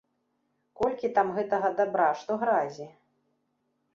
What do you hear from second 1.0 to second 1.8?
там гэтага